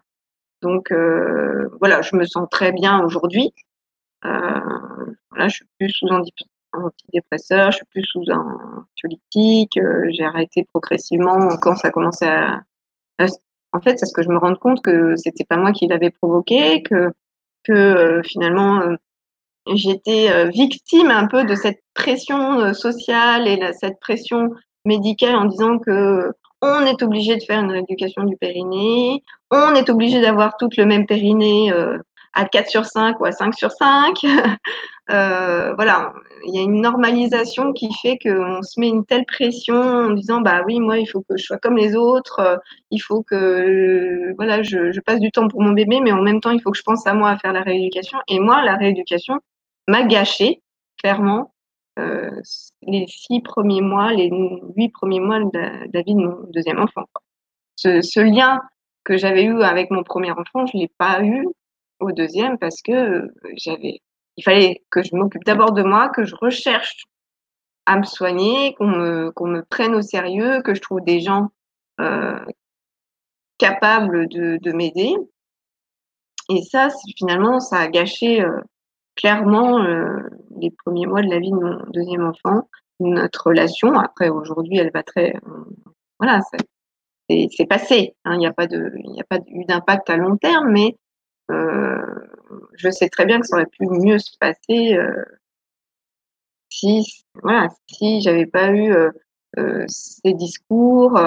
Donc, 0.62 0.92
euh, 0.92 1.70
voilà, 1.80 2.02
je 2.02 2.16
me 2.16 2.26
sens 2.26 2.48
très 2.50 2.72
bien 2.72 3.04
aujourd'hui. 3.04 3.54
Euh, 4.26 4.60
voilà, 5.30 5.48
je 5.48 5.56
suis 5.56 5.66
plus 5.80 5.90
sous 5.90 6.08
antidépresseur, 6.74 7.72
je 7.72 7.78
suis 7.78 7.86
plus 7.88 8.04
sous 8.04 8.24
un 8.30 8.86
anxiolytique. 8.94 9.80
J'ai 10.10 10.26
arrêté 10.26 10.66
progressivement 10.74 11.58
quand 11.62 11.76
ça 11.76 11.90
commençait 11.92 12.30
à 12.30 12.62
en 13.72 13.82
fait, 13.82 13.98
c'est 13.98 14.06
ce 14.06 14.14
que 14.14 14.24
je 14.24 14.30
me 14.30 14.38
rends 14.38 14.56
compte 14.56 14.82
que 14.82 15.16
c'était 15.16 15.44
pas 15.44 15.58
moi 15.58 15.72
qui 15.72 15.88
l'avais 15.88 16.10
provoqué, 16.10 16.82
que, 16.84 17.12
euh, 17.70 18.24
finalement 18.24 18.82
euh, 18.82 18.96
j'étais 19.76 20.32
euh, 20.32 20.46
victime 20.46 21.12
un 21.12 21.28
peu 21.28 21.44
de 21.44 21.54
cette 21.54 21.84
pression 21.94 22.74
sociale 22.74 23.48
et 23.48 23.74
cette 23.74 24.00
pression 24.00 24.50
médicale 24.86 25.36
en 25.36 25.46
disant 25.46 25.78
que 25.78 26.32
on 26.62 26.86
est 26.86 27.04
obligé 27.04 27.38
de 27.38 27.44
faire 27.44 27.62
une 27.62 27.72
rééducation 27.72 28.24
du 28.24 28.36
périnée, 28.38 29.24
on 29.52 29.76
est 29.76 29.90
obligé 29.90 30.20
d'avoir 30.20 30.58
tout 30.58 30.70
le 30.78 30.86
même 30.86 31.06
périnée 31.06 31.72
à 32.40 32.46
4 32.46 32.70
sur 32.70 32.86
5 32.86 33.20
ou 33.20 33.26
à 33.26 33.32
5 33.32 33.54
sur 33.54 33.72
5. 33.72 34.16
euh, 35.12 35.74
voilà, 35.76 36.14
il 36.46 36.56
y 36.56 36.60
a 36.60 36.62
une 36.62 36.82
normalisation 36.82 37.74
qui 37.74 37.90
fait 38.02 38.18
qu'on 38.18 38.62
se 38.62 38.80
met 38.80 38.88
une 38.88 39.06
telle 39.06 39.26
pression 39.26 39.76
en 39.76 40.12
disant 40.12 40.42
bah 40.42 40.62
oui, 40.66 40.80
moi 40.80 41.00
il 41.00 41.06
faut 41.06 41.22
que 41.22 41.38
je 41.38 41.44
sois 41.44 41.58
comme 41.58 41.76
les 41.76 41.96
autres, 41.96 42.40
euh, 42.40 42.58
il 42.92 43.00
faut 43.00 43.24
que 43.24 44.34
voilà, 44.38 44.64
je, 44.64 44.92
je, 44.92 45.00
passe 45.02 45.20
du 45.20 45.32
temps 45.32 45.48
pour 45.48 45.62
mon 45.62 45.74
bébé, 45.74 46.00
mais 46.00 46.12
en 46.12 46.22
même 46.22 46.40
temps 46.40 46.52
il 46.52 46.62
faut 46.62 46.72
que 46.72 46.78
je 46.78 46.84
pense 46.84 47.06
à 47.06 47.14
moi 47.14 47.30
à 47.32 47.38
faire 47.38 47.54
la 47.54 47.62
rééducation. 47.62 48.20
Et 48.28 48.40
moi, 48.40 48.64
la 48.64 48.76
rééducation 48.76 49.36
m'a 49.88 50.04
gâché 50.04 50.62
clairement 51.02 51.54
euh, 52.00 52.32
les 52.84 53.06
six 53.08 53.42
premiers 53.42 53.82
mois, 53.82 54.14
les 54.14 54.30
huit 54.78 54.90
premiers 54.90 55.20
mois 55.20 55.40
de 55.40 55.92
de 55.92 56.14
mon 56.14 56.38
deuxième 56.52 56.80
enfant. 56.80 57.06
Ce, 57.76 58.02
ce 58.02 58.20
lien 58.22 58.62
que 59.04 59.18
j'avais 59.18 59.44
eu 59.44 59.62
avec 59.64 59.92
mon 59.92 60.04
premier 60.04 60.32
enfant, 60.32 60.66
je 60.66 60.78
l'ai 60.78 60.92
pas 60.98 61.24
eu 61.24 61.46
au 62.00 62.12
deuxième 62.12 62.58
parce 62.58 62.82
que 62.82 63.28
j'avais 63.56 64.02
il 64.40 64.44
fallait 64.44 64.82
que 64.90 65.04
je 65.04 65.16
m'occupe 65.16 65.44
d'abord 65.44 65.74
de 65.74 65.84
moi, 65.84 66.08
que 66.08 66.24
je 66.24 66.34
recherche 66.34 67.04
à 67.86 67.98
me 67.98 68.04
soigner, 68.04 68.74
qu'on 68.76 68.88
me, 68.88 69.32
qu'on 69.32 69.48
me 69.48 69.64
prenne 69.64 69.94
au 69.96 70.02
sérieux, 70.02 70.62
que 70.62 70.74
je 70.74 70.80
trouve 70.80 71.02
des 71.02 71.20
gens 71.20 71.50
euh, 72.00 72.40
capables 73.58 74.30
de, 74.30 74.58
de 74.62 74.72
m'aider. 74.72 75.14
Et 76.48 76.62
ça, 76.64 76.88
finalement, 77.18 77.60
ça 77.60 77.80
a 77.80 77.88
gâché 77.90 78.42
euh, 78.42 78.62
clairement 79.16 79.84
euh, 79.84 80.22
les 80.58 80.72
premiers 80.72 81.06
mois 81.06 81.22
de 81.22 81.30
la 81.30 81.40
vie 81.40 81.52
de 81.52 81.56
mon 81.56 81.84
deuxième 81.92 82.26
enfant, 82.26 82.70
notre 83.02 83.48
relation. 83.48 84.00
Après, 84.00 84.30
aujourd'hui, 84.30 84.78
elle 84.78 84.92
va 84.94 85.04
très. 85.04 85.34
voilà, 86.18 86.40
c'est 87.28 87.66
passé. 87.68 88.16
Hein, 88.24 88.36
il 88.36 88.40
n'y 88.40 88.48
a 88.48 88.54
pas 88.54 88.68
de, 88.68 88.90
il 89.04 89.20
a 89.20 89.26
pas 89.26 89.40
eu 89.50 89.66
d'impact 89.66 90.10
à 90.10 90.16
long 90.16 90.38
terme, 90.38 90.72
mais 90.72 90.96
euh, 90.96 90.96
je 91.50 92.90
sais 92.90 93.10
très 93.10 93.26
bien 93.26 93.40
que 93.40 93.48
ça 93.48 93.58
aurait 93.58 93.66
pu 93.66 93.86
mieux 93.86 94.20
se 94.20 94.38
passer 94.40 94.96
euh, 94.96 95.24
si, 96.70 97.26
voilà, 97.42 97.68
si 97.88 98.22
j'avais 98.22 98.46
pas 98.46 98.72
eu 98.72 98.94
euh, 99.58 99.86
ces 99.88 100.34
discours. 100.34 101.20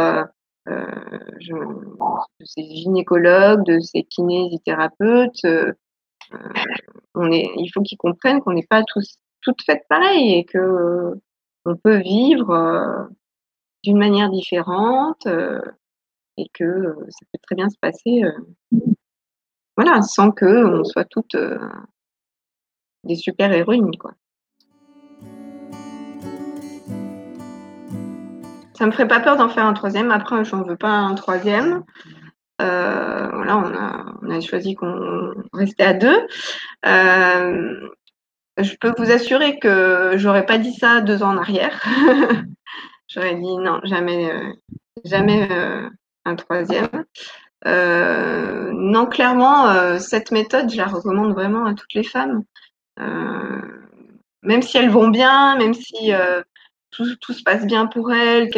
De 0.64 2.44
ces 2.44 2.62
gynécologues, 2.62 3.64
de 3.64 3.80
ces 3.80 4.04
kinésithérapeutes, 4.04 5.44
on 7.16 7.32
est, 7.32 7.50
il 7.56 7.68
faut 7.74 7.82
qu'ils 7.82 7.98
comprennent 7.98 8.40
qu'on 8.40 8.52
n'est 8.52 8.66
pas 8.68 8.84
tous 8.84 9.18
toutes 9.40 9.60
faites 9.66 9.84
pareil 9.88 10.34
et 10.34 10.44
que 10.44 11.14
on 11.64 11.76
peut 11.76 11.98
vivre 11.98 13.08
d'une 13.82 13.98
manière 13.98 14.30
différente 14.30 15.26
et 16.36 16.48
que 16.54 16.94
ça 17.08 17.26
peut 17.32 17.38
très 17.42 17.56
bien 17.56 17.68
se 17.68 17.78
passer 17.80 18.22
voilà, 19.76 20.02
sans 20.02 20.30
qu'on 20.30 20.84
soit 20.84 21.04
toutes 21.04 21.36
des 23.04 23.16
super 23.16 23.52
héroïnes, 23.52 23.96
quoi. 23.98 24.12
Ça 28.74 28.86
me 28.86 28.90
ferait 28.92 29.08
pas 29.08 29.20
peur 29.20 29.36
d'en 29.36 29.48
faire 29.48 29.66
un 29.66 29.74
troisième. 29.74 30.10
Après, 30.10 30.44
j'en 30.44 30.62
veux 30.64 30.76
pas 30.76 30.90
un 30.90 31.14
troisième. 31.14 31.84
voilà, 32.58 33.56
on 33.58 33.74
a, 33.74 34.14
on 34.22 34.30
a 34.30 34.40
choisi 34.40 34.74
qu'on 34.74 35.32
restait 35.52 35.84
à 35.84 35.94
deux. 35.94 36.18
je 36.84 38.76
peux 38.80 38.92
vous 38.98 39.10
assurer 39.10 39.58
que 39.58 40.12
j'aurais 40.16 40.46
pas 40.46 40.58
dit 40.58 40.74
ça 40.74 41.00
deux 41.00 41.22
ans 41.22 41.34
en 41.34 41.38
arrière. 41.38 41.82
j'aurais 43.08 43.36
dit 43.36 43.56
non, 43.58 43.80
jamais, 43.84 44.32
jamais 45.04 45.48
un 46.24 46.36
troisième. 46.36 47.04
Euh, 47.66 48.72
non, 48.72 49.06
clairement, 49.06 49.68
euh, 49.68 49.98
cette 49.98 50.30
méthode, 50.32 50.70
je 50.70 50.76
la 50.76 50.86
recommande 50.86 51.32
vraiment 51.32 51.64
à 51.64 51.74
toutes 51.74 51.94
les 51.94 52.02
femmes. 52.02 52.42
Euh, 52.98 53.60
même 54.42 54.62
si 54.62 54.76
elles 54.76 54.90
vont 54.90 55.08
bien, 55.08 55.56
même 55.56 55.74
si 55.74 56.12
tout, 56.90 57.04
se 57.04 57.42
passe 57.42 57.64
bien 57.64 57.86
pour 57.86 58.12
elles, 58.12 58.50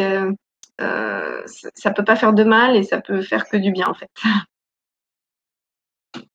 ça 0.77 1.91
peut 1.91 2.03
pas 2.03 2.15
faire 2.15 2.33
de 2.33 2.43
mal 2.43 2.75
et 2.75 2.83
ça 2.83 2.99
peut 2.99 3.21
faire 3.21 3.47
que 3.47 3.57
du 3.57 3.71
bien 3.71 3.87
en 3.87 3.93
fait. 3.93 4.09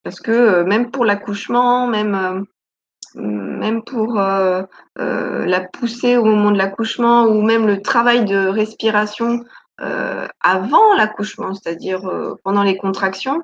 Parce 0.03 0.21
que 0.21 0.63
même 0.63 0.89
pour 0.89 1.03
l'accouchement, 1.03 1.85
même 1.85 2.55
pour 3.85 4.15
la 4.15 4.67
pousser 5.73 6.15
au 6.15 6.23
moment 6.23 6.51
de 6.51 6.57
l'accouchement 6.57 7.25
ou 7.25 7.41
même 7.41 7.67
le 7.67 7.81
travail 7.81 8.23
de 8.23 8.47
respiration 8.47 9.43
avant 10.41 10.93
l'accouchement, 10.95 11.53
c'est-à-dire 11.53 12.07
euh, 12.07 12.35
pendant 12.43 12.63
les 12.63 12.77
contractions. 12.77 13.41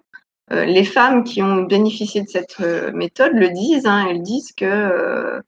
Euh, 0.51 0.65
les 0.65 0.85
femmes 0.85 1.23
qui 1.23 1.41
ont 1.41 1.63
bénéficié 1.63 2.21
de 2.21 2.29
cette 2.29 2.59
méthode 2.93 3.33
le 3.33 3.49
disent, 3.49 3.85
hein, 3.85 4.07
elles 4.09 4.21
disent 4.21 4.53
que 4.53 5.41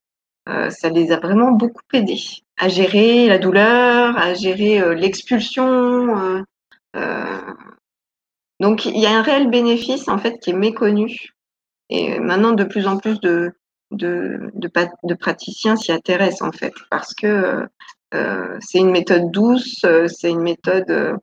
ça 0.70 0.90
les 0.90 1.12
a 1.12 1.20
vraiment 1.20 1.52
beaucoup 1.52 1.84
aidées 1.94 2.20
à 2.58 2.70
gérer 2.70 3.28
la 3.28 3.38
douleur, 3.38 4.18
à 4.18 4.34
gérer 4.34 4.96
l'expulsion. 4.96 6.44
donc 8.60 8.86
il 8.86 8.98
y 8.98 9.06
a 9.06 9.12
un 9.12 9.22
réel 9.22 9.52
bénéfice 9.52 10.08
en 10.08 10.18
fait 10.18 10.40
qui 10.40 10.50
est 10.50 10.54
méconnu. 10.54 11.36
Et 11.90 12.20
maintenant, 12.20 12.54
de 12.54 12.64
plus 12.64 12.88
en 12.88 12.98
plus 12.98 13.20
de, 13.20 13.54
de, 13.92 15.14
praticiens 15.16 15.76
s'y 15.76 15.92
intéressent 15.92 16.48
en 16.48 16.52
fait, 16.52 16.74
parce 16.90 17.14
que 17.14 17.28
euh, 17.28 17.66
c'est 18.12 18.80
une 18.80 18.92
méthode 18.92 19.32
douce, 19.32 19.84
euh, 19.86 20.08
c'est 20.08 20.30
une 20.30 20.42
méthode 20.42 20.90
euh, 20.90 21.16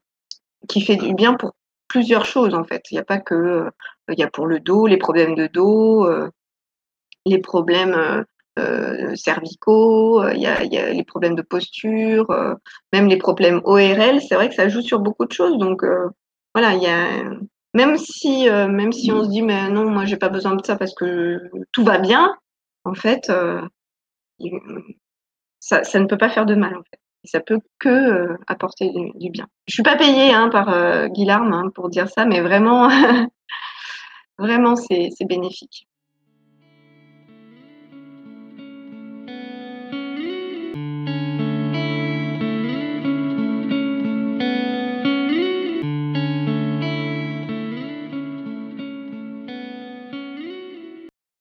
qui 0.69 0.81
fait 0.81 0.97
du 0.97 1.15
bien 1.15 1.35
pour 1.35 1.53
plusieurs 1.89 2.25
choses 2.25 2.55
en 2.55 2.65
fait. 2.65 2.83
Il 2.91 2.95
n'y 2.95 3.01
a 3.01 3.05
pas 3.05 3.19
que, 3.19 3.71
il 4.09 4.19
y 4.19 4.23
a 4.23 4.31
pour 4.31 4.47
le 4.47 4.61
dos, 4.61 4.87
les 4.87 4.97
problèmes 4.97 5.35
de 5.35 5.47
dos, 5.47 6.09
les 7.25 7.39
problèmes 7.39 8.25
cervicaux, 9.15 10.27
il 10.29 10.41
y, 10.41 10.47
a, 10.47 10.65
il 10.65 10.73
y, 10.73 10.79
a, 10.79 10.93
les 10.93 11.05
problèmes 11.05 11.35
de 11.35 11.43
posture, 11.43 12.27
même 12.93 13.07
les 13.07 13.19
problèmes 13.19 13.61
ORL. 13.65 14.21
C'est 14.21 14.35
vrai 14.35 14.49
que 14.49 14.55
ça 14.55 14.69
joue 14.69 14.81
sur 14.81 15.01
beaucoup 15.01 15.27
de 15.27 15.33
choses. 15.33 15.59
Donc 15.59 15.85
voilà, 16.55 16.75
il 16.75 16.83
y 16.83 16.87
a 16.87 17.25
même 17.75 17.97
si 17.99 18.49
même 18.49 18.93
si 18.93 19.13
on 19.13 19.25
se 19.25 19.31
dit 19.31 19.43
mais 19.43 19.69
non, 19.69 19.91
moi 19.91 20.05
j'ai 20.05 20.17
pas 20.17 20.29
besoin 20.29 20.57
de 20.57 20.65
ça 20.65 20.77
parce 20.77 20.95
que 20.95 21.39
tout 21.73 21.85
va 21.85 21.99
bien. 21.99 22.35
En 22.85 22.95
fait, 22.95 23.31
ça, 25.67 25.99
ne 25.99 26.07
peut 26.07 26.19
pas 26.19 26.29
faire 26.29 26.47
de 26.47 26.55
mal 26.55 26.77
en 26.77 26.83
fait. 26.83 27.01
Ça 27.25 27.41
peut 27.41 27.59
que 27.81 27.89
euh, 27.89 28.37
apporter 28.47 28.93
du, 29.17 29.31
bien. 29.31 29.49
Je 29.67 29.75
suis 29.75 29.83
pas 29.83 29.97
payée 29.97 30.33
hein, 30.33 30.49
par 30.49 30.69
euh, 30.69 31.09
hein, 31.19 31.71
pour 31.75 31.89
dire 31.89 32.09
ça, 32.09 32.25
mais 32.25 32.41
vraiment, 32.41 32.89
vraiment 34.39 34.77
c'est 34.77 35.11
bénéfique. 35.29 35.89